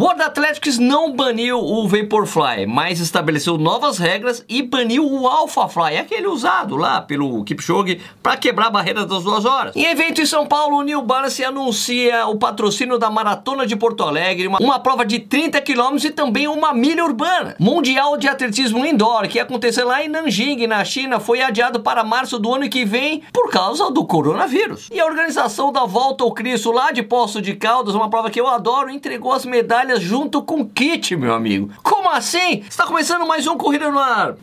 [0.00, 6.28] World Athletics não baniu o Vaporfly, mas estabeleceu novas regras e baniu o Alphafly, aquele
[6.28, 9.74] usado lá pelo Kipchoge para quebrar a barreira das duas horas.
[9.74, 14.04] Em evento em São Paulo, o New Balance anuncia o patrocínio da Maratona de Porto
[14.04, 17.56] Alegre, uma, uma prova de 30 km e também uma milha urbana.
[17.58, 22.04] Mundial de Atletismo Indoor, que ia acontecer lá em Nanjing, na China, foi adiado para
[22.04, 24.88] março do ano que vem por causa do coronavírus.
[24.92, 28.40] E a organização da Volta ao Cristo lá de Poço de Caldas, uma prova que
[28.40, 31.70] eu adoro, entregou as medalhas junto com kit, meu amigo.
[31.82, 32.64] Como assim?
[32.68, 34.34] Está começando mais um Corrida no Ar.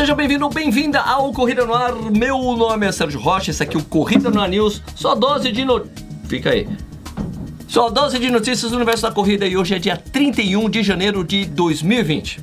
[0.00, 1.94] Seja bem-vindo, bem-vinda ao Corrida no Ar.
[1.94, 5.52] Meu nome é Sérgio Rocha, esse aqui é o Corrida no Ar News, só dose
[5.52, 5.86] de no...
[6.26, 6.66] Fica aí.
[7.68, 11.22] Só dose de notícias do universo da corrida e hoje é dia 31 de janeiro
[11.22, 12.40] de 2020.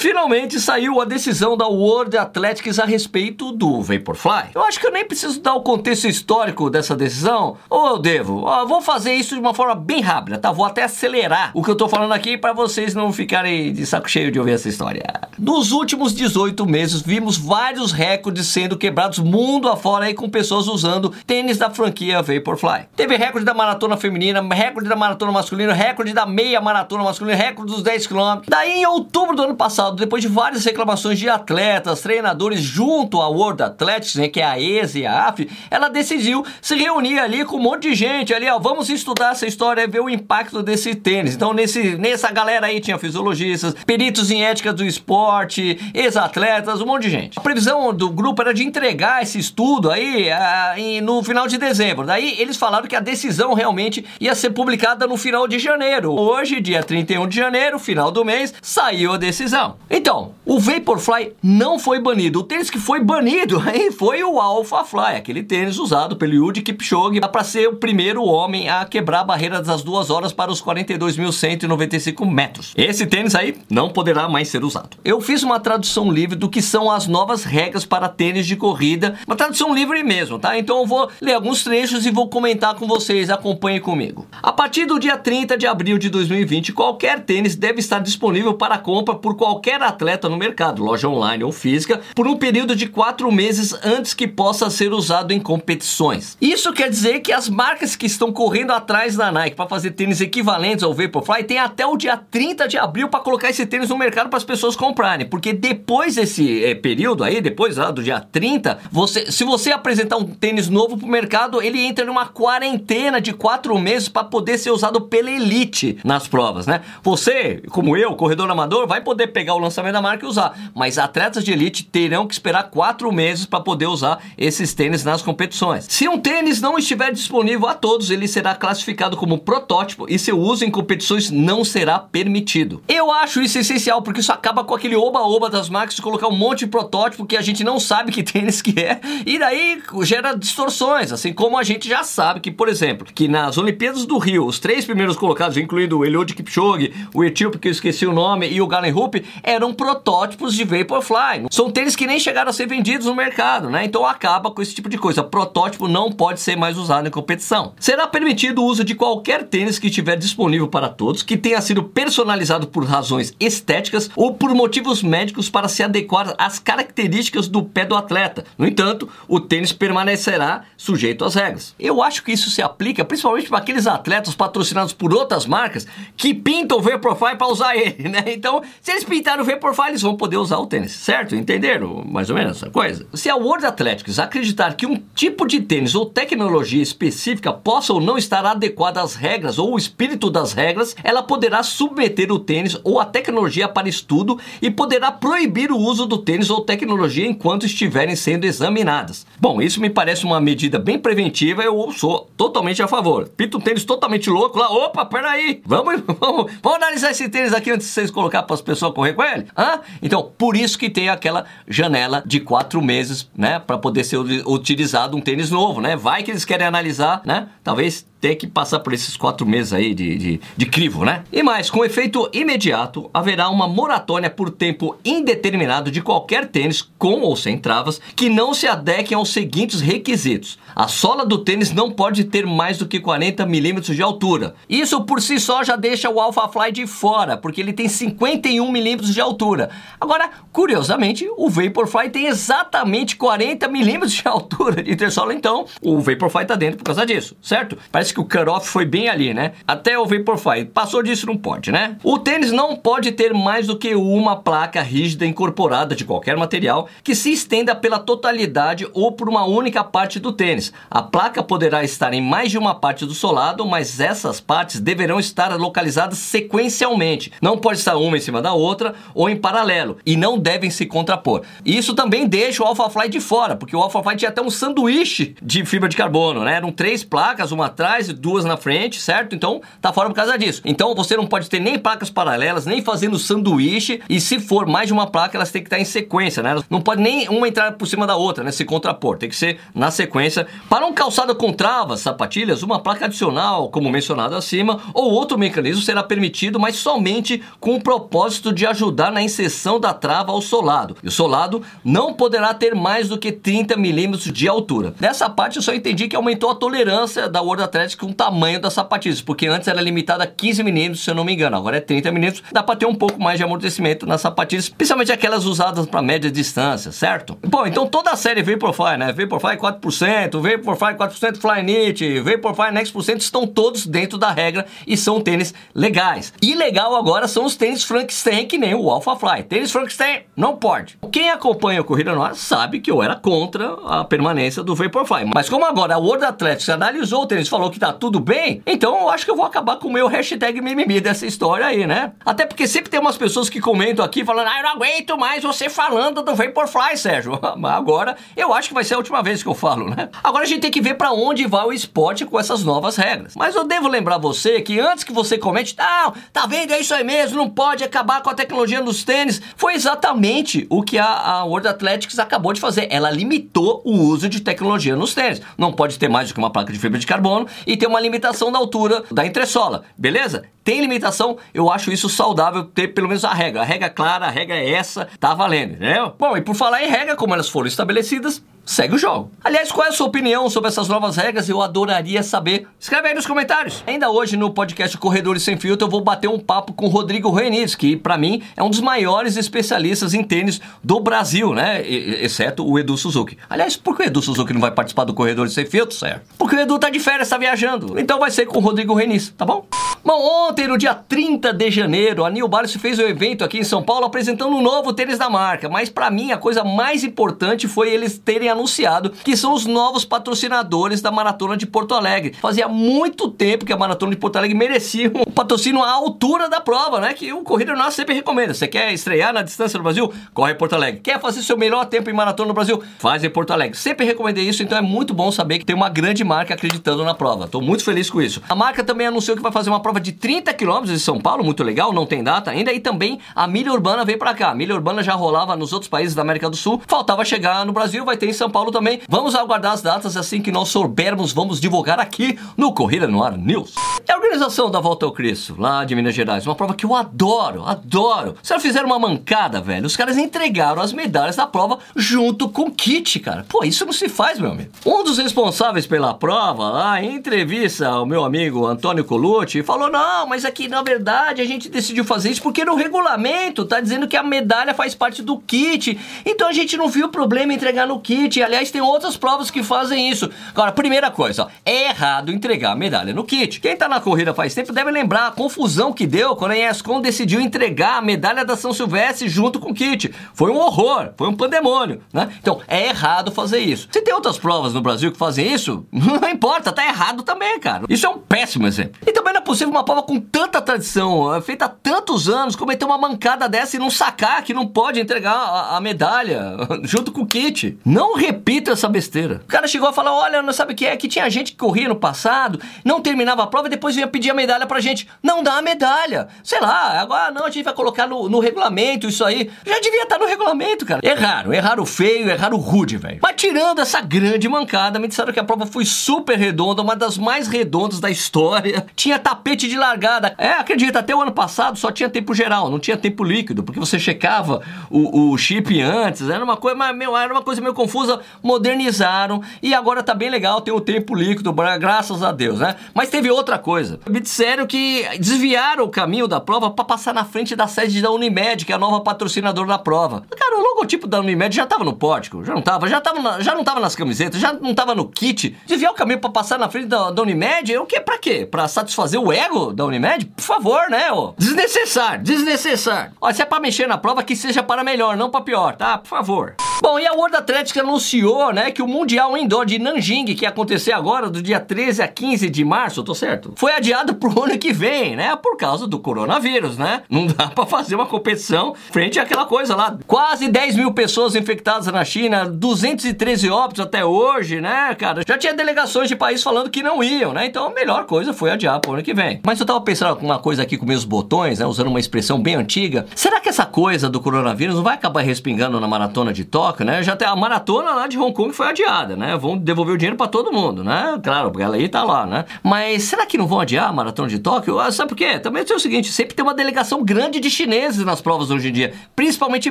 [0.00, 4.44] Finalmente saiu a decisão da World Athletics a respeito do Vaporfly.
[4.54, 8.46] Eu acho que eu nem preciso dar o contexto histórico dessa decisão, ou eu devo?
[8.66, 10.50] Vou fazer isso de uma forma bem rápida, tá?
[10.50, 14.08] Vou até acelerar o que eu tô falando aqui para vocês não ficarem de saco
[14.08, 15.04] cheio de ouvir essa história.
[15.38, 21.10] Nos últimos 18 meses, vimos vários recordes sendo quebrados mundo afora aí com pessoas usando
[21.26, 22.86] tênis da franquia Vaporfly.
[22.96, 27.70] Teve recorde da maratona feminina, recorde da maratona masculina, recorde da meia maratona masculina, recorde
[27.70, 28.40] dos 10 km.
[28.48, 33.28] Daí, em outubro do ano passado, depois de várias reclamações de atletas, treinadores junto à
[33.28, 37.44] World Athletics, né, que é a ESA e a AF, ela decidiu se reunir ali
[37.44, 40.62] com um monte de gente ali, ó, vamos estudar essa história e ver o impacto
[40.62, 41.34] desse tênis.
[41.34, 47.02] Então, nesse, nessa galera aí tinha fisiologistas, peritos em ética do esporte, ex-atletas, um monte
[47.02, 47.38] de gente.
[47.38, 52.06] A previsão do grupo era de entregar esse estudo aí uh, no final de dezembro.
[52.06, 56.12] Daí, eles falaram que a decisão realmente ia ser publicada no final de janeiro.
[56.12, 59.76] Hoje, dia 31 de janeiro, final do mês, saiu a decisão.
[59.88, 62.40] Então, o Vaporfly não foi banido.
[62.40, 63.60] O tênis que foi banido
[63.98, 68.68] foi o Alpha Fly, aquele tênis usado pelo Yudi Kipchoge para ser o primeiro homem
[68.68, 72.72] a quebrar a barreira das duas horas para os 42.195 metros.
[72.76, 74.96] Esse tênis aí não poderá mais ser usado.
[75.04, 79.16] Eu fiz uma tradução livre do que são as novas regras para tênis de corrida,
[79.26, 80.56] uma tradução livre mesmo, tá?
[80.56, 83.28] Então eu vou ler alguns trechos e vou comentar com vocês.
[83.28, 84.26] Acompanhe comigo.
[84.42, 88.78] A partir do dia 30 de abril de 2020, qualquer tênis deve estar disponível para
[88.78, 93.30] compra por qualquer atleta no mercado, loja online ou física, por um período de quatro
[93.30, 96.36] meses antes que possa ser usado em competições.
[96.40, 100.20] Isso quer dizer que as marcas que estão correndo atrás da Nike para fazer tênis
[100.20, 103.98] equivalentes ao Vaporfly têm até o dia 30 de abril para colocar esse tênis no
[103.98, 108.20] mercado para as pessoas comprarem, porque depois desse é, período aí, depois lá do dia
[108.20, 113.20] 30, você, se você apresentar um tênis novo para o mercado, ele entra numa quarentena
[113.20, 116.80] de quatro meses para poder ser usado pela elite nas provas, né?
[117.02, 120.98] Você, como eu, corredor amador, vai poder pegar o lançamento da marca e usar, mas
[120.98, 125.86] atletas de elite terão que esperar quatro meses para poder usar esses tênis nas competições.
[125.88, 130.38] Se um tênis não estiver disponível a todos, ele será classificado como protótipo e seu
[130.38, 132.82] uso em competições não será permitido.
[132.88, 136.36] Eu acho isso essencial porque isso acaba com aquele oba-oba das marcas de colocar um
[136.36, 140.34] monte de protótipo que a gente não sabe que tênis que é e daí gera
[140.34, 144.46] distorções, assim como a gente já sabe que, por exemplo, que nas Olimpíadas do Rio,
[144.46, 148.48] os três primeiros colocados, incluindo o Eliud Kipchoge, o etíope que eu esqueci o nome
[148.48, 151.46] e o Galen Rupp, eram protótipos de Vaporfly.
[151.50, 153.84] São tênis que nem chegaram a ser vendidos no mercado, né?
[153.84, 155.24] Então acaba com esse tipo de coisa.
[155.24, 157.72] Protótipo não pode ser mais usado em competição.
[157.80, 161.82] Será permitido o uso de qualquer tênis que estiver disponível para todos, que tenha sido
[161.82, 167.84] personalizado por razões estéticas ou por motivos médicos para se adequar às características do pé
[167.84, 168.44] do atleta.
[168.56, 171.74] No entanto, o tênis permanecerá sujeito às regras.
[171.78, 176.32] Eu acho que isso se aplica principalmente para aqueles atletas patrocinados por outras marcas que
[176.32, 178.22] pintam o Vaporfly para usar ele, né?
[178.28, 181.36] Então, se eles pintaram o Vaporfly, eles vão poder usar o tênis, certo?
[181.36, 183.06] Entenderam mais ou menos essa coisa?
[183.14, 188.00] Se a World Athletics acreditar que um tipo de tênis ou tecnologia específica possa ou
[188.00, 192.76] não estar adequada às regras ou o espírito das regras, ela poderá submeter o tênis
[192.82, 197.66] ou a tecnologia para estudo e poderá proibir o uso do tênis ou tecnologia enquanto
[197.66, 199.26] estiverem sendo examinadas.
[199.38, 203.28] Bom, isso me parece uma medida bem preventiva, eu sou totalmente a favor.
[203.28, 207.70] Pinta um tênis totalmente louco lá, opa, peraí, vamos, vamos, vamos analisar esse tênis aqui
[207.70, 209.46] antes de vocês colocar para as pessoas correr com ele?
[209.56, 209.80] Hã?
[210.02, 215.16] Então, por isso que tem aquela janela de quatro meses, né, para poder ser utilizado
[215.16, 215.94] um tênis novo, né?
[215.96, 217.48] Vai que eles querem analisar, né?
[217.62, 221.24] Talvez ter que passar por esses quatro meses aí de, de, de crivo, né?
[221.32, 227.20] E mais, com efeito imediato, haverá uma moratória por tempo indeterminado de qualquer tênis com
[227.20, 230.58] ou sem travas que não se adequem aos seguintes requisitos.
[230.74, 234.54] A sola do tênis não pode ter mais do que 40 milímetros de altura.
[234.68, 238.70] Isso por si só já deixa o Alpha Fly de fora, porque ele tem 51
[238.70, 239.70] milímetros de altura.
[240.00, 246.44] Agora, curiosamente, o Vaporfly tem exatamente 40 milímetros de altura de intersola, então o Vaporfly
[246.44, 247.76] tá dentro por causa disso, certo?
[247.90, 249.52] Parece que o cutoff foi bem ali, né?
[249.66, 250.66] Até o Vaporfly.
[250.66, 251.96] Passou disso, não pode, né?
[252.02, 256.88] O tênis não pode ter mais do que uma placa rígida incorporada de qualquer material
[257.02, 260.72] que se estenda pela totalidade ou por uma única parte do tênis.
[260.90, 265.18] A placa poderá estar em mais de uma parte do solado, mas essas partes deverão
[265.18, 267.32] estar localizadas sequencialmente.
[267.40, 270.86] Não pode estar uma em cima da outra ou em paralelo e não devem se
[270.86, 271.42] contrapor.
[271.64, 275.64] Isso também deixa o AlphaFly de fora, porque o AlphaFly tinha até um sanduíche de
[275.64, 276.56] fibra de carbono, né?
[276.56, 279.34] Eram três placas, uma atrás e duas na frente, certo?
[279.34, 280.62] Então tá fora por causa disso.
[280.64, 284.86] Então você não pode ter nem placas paralelas, nem fazendo sanduíche, e se for mais
[284.86, 286.56] de uma placa, elas têm que estar em sequência, né?
[286.68, 288.50] Não pode nem uma entrar por cima da outra, né?
[288.50, 290.46] Se contrapor, tem que ser na sequência.
[290.68, 295.82] Para um calçado com travas, sapatilhas, uma placa adicional, como mencionado acima, ou outro mecanismo
[295.82, 300.96] será permitido, mas somente com o propósito de ajudar na inserção da trava ao solado.
[301.02, 304.94] E o solado não poderá ter mais do que 30 milímetros de altura.
[305.00, 308.60] Nessa parte eu só entendi que aumentou a tolerância da World Athletics com o tamanho
[308.60, 311.76] das sapatilhas, porque antes era limitada a 15 milímetros, se eu não me engano, agora
[311.76, 312.42] é 30 milímetros.
[312.52, 316.30] Dá para ter um pouco mais de amortecimento nas sapatilhas, principalmente aquelas usadas para média
[316.30, 317.38] distância, certo?
[317.46, 319.12] Bom, então toda a série Vaporfly, né?
[319.12, 325.54] Vaporfly 4%, Vaporfly 4% Flyknit, Vaporfly Next% estão todos dentro da regra e são tênis
[325.74, 326.32] legais.
[326.42, 329.42] E legal agora são os tênis Frankenstein, que nem o Alpha Fly.
[329.42, 330.98] Tênis Frankenstein não pode.
[331.12, 335.24] Quem acompanha a Corrida Noir sabe que eu era contra a permanência do Vaporfly.
[335.34, 339.00] Mas como agora a World Athletics analisou o tênis falou que tá tudo bem, então
[339.00, 342.12] eu acho que eu vou acabar com o meu hashtag mimimi dessa história aí, né?
[342.26, 345.42] Até porque sempre tem umas pessoas que comentam aqui falando, ah, eu não aguento mais
[345.42, 347.40] você falando do Vaporfly, Sérgio.
[347.56, 350.10] Mas agora eu acho que vai ser a última vez que eu falo, né?
[350.22, 353.34] Agora a gente tem que ver para onde vai o esporte com essas novas regras.
[353.34, 356.92] Mas eu devo lembrar você que antes que você comente, não, tá vendo, é isso
[356.92, 361.06] aí mesmo, não pode acabar com a tecnologia nos tênis, foi exatamente o que a,
[361.06, 362.88] a World Athletics acabou de fazer.
[362.90, 365.40] Ela limitou o uso de tecnologia nos tênis.
[365.56, 368.00] Não pode ter mais do que uma placa de fibra de carbono e ter uma
[368.00, 370.42] limitação da altura da entressola, beleza?
[370.64, 373.62] Tem limitação, eu acho isso saudável ter pelo menos a regra.
[373.62, 376.12] A regra é clara, a regra é essa, tá valendo, entendeu?
[376.18, 379.32] Bom, e por falar em regra, como elas foram estabelecidas, segue o jogo.
[379.42, 381.48] Aliás, qual é a sua opinião sobre essas novas regras?
[381.48, 382.68] Eu adoraria saber.
[382.78, 383.82] Escreve aí nos comentários.
[383.84, 387.32] Ainda hoje no podcast Corredores Sem Filtro eu vou bater um papo com o Rodrigo
[387.32, 391.82] Renis, que para mim é um dos maiores especialistas em tênis do Brasil, né?
[391.84, 393.36] exceto o Edu Suzuki.
[393.48, 396.22] Aliás, por que o Edu Suzuki não vai participar do Corredores Sem Filtro, certo?
[396.38, 397.98] Porque o Edu tá de férias, tá viajando.
[397.98, 399.66] Então vai ser com o Rodrigo Renis, tá bom?
[400.02, 403.64] Bom, ontem, no dia 30 de janeiro, a New Balance fez um evento aqui em
[403.64, 405.68] São Paulo apresentando um novo tênis da marca.
[405.68, 410.02] Mas para mim, a coisa mais importante foi eles terem anunciado que são os novos
[410.02, 412.32] patrocinadores da Maratona de Porto Alegre.
[412.40, 416.62] Fazia muito tempo que a Maratona de Porto Alegre merecia um patrocínio à altura da
[416.62, 417.12] prova, né?
[417.12, 418.54] Que o Corrida Nossa sempre recomenda.
[418.54, 420.10] Você quer estrear na distância no Brasil?
[420.32, 421.00] Corre em Porto Alegre.
[421.00, 422.82] Quer fazer seu melhor tempo em maratona no Brasil?
[422.98, 423.76] Faz em Porto Alegre.
[423.76, 427.12] Sempre recomendei isso, então é muito bom saber que tem uma grande marca acreditando na
[427.12, 427.46] prova.
[427.46, 428.40] Tô muito feliz com isso.
[428.48, 431.42] A marca também anunciou que vai fazer uma prova de 30 quilômetros de São Paulo,
[431.42, 432.72] muito legal, não tem data ainda.
[432.72, 434.50] E também a milha urbana veio para cá.
[434.50, 437.72] A milha urbana já rolava nos outros países da América do Sul, faltava chegar no
[437.72, 439.00] Brasil, vai ter em São Paulo também.
[439.08, 443.36] Vamos aguardar as datas, assim que nós soubermos, vamos divulgar aqui no Corrida no Ar
[443.36, 443.74] News.
[444.06, 446.94] E a organização da Volta ao Cristo, lá de Minas Gerais, uma prova que eu
[446.94, 448.36] adoro, adoro.
[448.42, 449.86] Os caras fizeram uma mancada, velho.
[449.86, 453.44] Os caras entregaram as medalhas da prova junto com o kit, cara.
[453.48, 454.70] Pô, isso não se faz, meu amigo.
[454.84, 460.26] Um dos responsáveis pela prova, lá em entrevista ao meu amigo Antônio Colucci, falou: não,
[460.26, 464.16] mas aqui na verdade a gente decidiu fazer isso porque no regulamento tá dizendo que
[464.16, 465.98] a medalha faz parte do kit.
[466.24, 468.42] Então a gente não viu problema em entregar no kit.
[468.42, 470.30] Aliás, tem outras provas que fazem isso.
[470.50, 473.60] Agora, primeira coisa, ó, é errado entregar a medalha no kit.
[473.60, 477.00] Quem tá na corrida faz tempo deve lembrar a confusão que deu quando a ESCOM
[477.00, 480.12] decidiu entregar a medalha da São Silvestre junto com o kit.
[480.34, 482.30] Foi um horror, foi um pandemônio, né?
[482.40, 483.88] Então, é errado fazer isso.
[483.90, 487.84] Se tem outras provas no Brasil que fazem isso, não importa, tá errado também, cara.
[487.88, 489.00] Isso é um péssimo exemplo.
[489.06, 492.28] E também não é possível teve uma prova com tanta tradição, é, feita há tantos
[492.28, 496.56] anos, cometer uma mancada dessa e não sacar que não pode entregar a, a medalha
[496.82, 497.78] junto com o kit.
[497.84, 499.42] Não repita essa besteira.
[499.44, 500.96] O cara chegou a falar: olha, não sabe o que é?
[500.96, 504.30] Que tinha gente que corria no passado, não terminava a prova e depois vinha pedir
[504.30, 505.08] a medalha pra gente.
[505.22, 506.28] Não dá a medalha.
[506.42, 509.50] Sei lá, agora não, a gente vai colocar no, no regulamento isso aí.
[509.64, 511.00] Já devia estar no regulamento, cara.
[511.06, 513.20] Erraram, erraram feio, erraram rude, velho.
[513.22, 517.16] Mas tirando essa grande mancada, me disseram que a prova foi super redonda, uma das
[517.16, 518.86] mais redondas da história.
[518.96, 520.34] Tinha tapete de largada.
[520.38, 523.80] É, acredita, até o ano passado só tinha tempo geral, não tinha tempo líquido, porque
[523.80, 526.28] você checava o, o chip antes.
[526.28, 528.20] Era uma coisa, mas, meu, era uma coisa meio confusa.
[528.42, 532.76] Modernizaram e agora tá bem legal, tem o tempo líquido, graças a Deus, né?
[532.94, 534.00] Mas teve outra coisa.
[534.08, 538.10] Me disseram que desviaram o caminho da prova para passar na frente da sede da
[538.10, 540.22] Unimed, que é a nova patrocinadora da prova.
[540.36, 543.40] Cara, o logotipo da Unimed já tava no pórtico, já não tava, já, tava na,
[543.40, 545.56] já não tava nas camisetas, já não tava no kit.
[545.66, 548.00] Desviar o caminho para passar na frente da, da Unimed, o que?
[548.00, 548.46] Pra quê?
[548.50, 550.26] Pra satisfazer o ego da Unimed?
[550.26, 551.10] Por favor, né?
[551.10, 551.32] Ó.
[551.36, 553.12] Desnecessário, desnecessário.
[553.20, 555.98] Ó, se é pra mexer na prova, que seja para melhor, não para pior, tá?
[555.98, 556.54] Por favor.
[556.82, 560.48] Bom, e a World Athletics anunciou, né, que o Mundial Indoor de Nanjing, que ia
[560.48, 563.52] acontecer agora, do dia 13 a 15 de março, tô certo?
[563.56, 567.02] Foi adiado pro ano que vem, né, por causa do coronavírus, né?
[567.10, 569.98] Não dá pra fazer uma competição frente àquela coisa lá.
[570.06, 575.22] Quase 10 mil pessoas infectadas na China, 213 óbitos até hoje, né, cara?
[575.26, 577.44] Já tinha delegações de países falando que não iam, né?
[577.44, 579.39] Então a melhor coisa foi adiar pro ano que vem.
[579.42, 582.54] Mas eu tava pensando uma coisa aqui com meus botões, né, usando uma expressão bem
[582.56, 583.06] antiga.
[583.14, 586.80] Será que essa coisa do coronavírus não vai acabar respingando na maratona de Tóquio?
[586.84, 587.02] né?
[587.02, 589.36] Já tem a maratona lá de Hong Kong foi adiada, né?
[589.36, 591.18] Vão devolver o dinheiro para todo mundo, né?
[591.22, 592.44] Claro, porque ela aí tá lá, né?
[592.62, 594.78] Mas será que não vão adiar a maratona de Tóquio?
[594.78, 595.38] Ah, sabe por quê?
[595.38, 598.72] Também é o seguinte, sempre tem uma delegação grande de chineses nas provas hoje em
[598.72, 599.70] dia, principalmente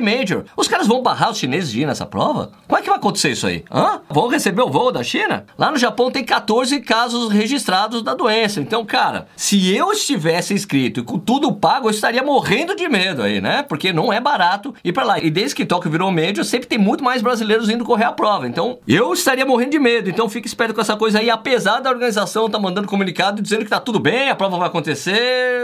[0.00, 0.44] Major.
[0.56, 2.50] Os caras vão barrar os chineses de ir nessa prova?
[2.66, 3.64] Como é que vai acontecer isso aí?
[3.70, 4.00] Hã?
[4.08, 5.44] Vão receber o voo da China?
[5.58, 8.60] Lá no Japão tem 14 casos registrados da doença.
[8.60, 13.22] Então, cara, se eu estivesse inscrito e com tudo pago, eu estaria morrendo de medo
[13.22, 13.62] aí, né?
[13.62, 15.18] Porque não é barato ir para lá.
[15.18, 18.46] E desde que Tóquio virou Major, sempre tem muito mais brasileiros indo correr a prova.
[18.46, 20.08] Então, eu estaria morrendo de medo.
[20.08, 21.28] Então, fique esperto com essa coisa aí.
[21.30, 24.68] Apesar da organização estar tá mandando comunicado dizendo que tá tudo bem, a prova vai
[24.68, 25.60] acontecer,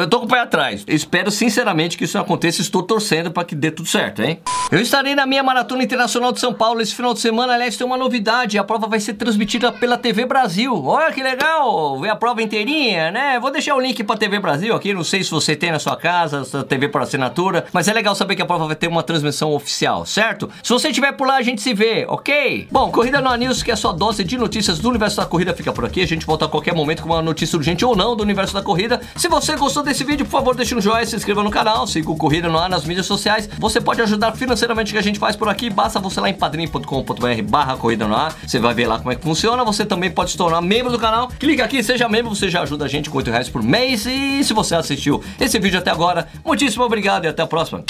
[0.00, 0.84] eu tô com o pé atrás.
[0.86, 2.60] Eu espero sinceramente que isso aconteça.
[2.60, 4.40] Estou torcendo para que dê tudo certo, hein?
[4.70, 7.54] Eu estarei na minha Maratona Internacional de São Paulo esse final de semana.
[7.54, 10.84] Aliás, tem uma novidade: a prova vai ser transmitida pela TV Brasil.
[10.84, 12.00] Olha que legal!
[12.00, 13.38] Ver a prova inteirinha, né?
[13.38, 14.92] Vou deixar o link pra TV Brasil aqui.
[14.94, 18.14] Não sei se você tem na sua casa, sua TV por assinatura, mas é legal
[18.14, 20.50] saber que a prova vai ter uma transmissão oficial, certo?
[20.62, 22.68] Se você estiver por lá, a gente se vê, ok?
[22.70, 25.54] Bom, Corrida no News, que é a sua dose de notícias do universo da corrida,
[25.54, 26.00] fica por aqui.
[26.00, 28.62] A gente volta a qualquer momento com uma notícia urgente ou não do universo da
[28.62, 29.00] corrida.
[29.16, 32.10] Se você gostou desse vídeo, por favor, deixe um joinha, se inscreva no canal, siga
[32.10, 33.48] o Corrida no Ar nas mídias sociais.
[33.58, 36.34] Você pode ajudar financeiramente o que a gente faz por aqui, basta você lá em
[36.34, 38.34] padrim.com.br barra Corrida no Ar.
[38.46, 39.64] Você vai ver lá como é que funciona.
[39.64, 41.28] Você também pode se tornar membro do canal.
[41.38, 44.06] Clica aqui, seja membro, você já ajuda a gente com 8 reais por mês.
[44.06, 47.84] E se você assistiu esse vídeo até agora, muitíssimo obrigado e até a próxima.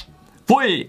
[0.47, 0.89] Fui!